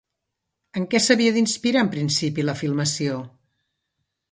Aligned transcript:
En 0.79 0.87
què 0.93 1.01
s'havia 1.07 1.35
d'inspirar, 1.35 1.85
en 1.87 1.93
principi, 1.93 2.47
la 2.49 2.57
filmació? 2.65 3.21